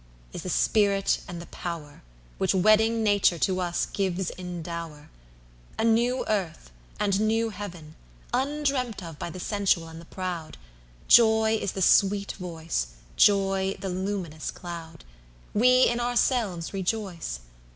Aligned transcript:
is 0.33 0.41
the 0.41 0.49
spirit 0.49 1.21
and 1.27 1.39
the 1.39 1.45
power, 1.53 2.01
Which 2.39 2.55
wedding 2.55 3.03
Nature 3.03 3.37
to 3.37 3.59
us 3.61 3.85
gives 3.85 4.31
in 4.31 4.63
dower,A 4.63 5.83
new 5.83 6.25
Earth 6.27 6.71
and 6.99 7.21
new 7.21 7.49
Heaven, 7.51 7.93
Undreamt 8.33 9.03
of 9.03 9.19
by 9.19 9.29
the 9.29 9.39
sensual 9.39 9.87
and 9.87 10.01
the 10.01 10.05
proud—Joy 10.05 11.55
is 11.61 11.73
the 11.73 11.83
sweet 11.83 12.31
voice, 12.39 12.93
Joy 13.15 13.77
the 13.79 13.89
luminous 13.89 14.49
cloud—We 14.49 15.87
in 15.87 15.99
ourselves 15.99 16.73
rejoice! 16.73 17.41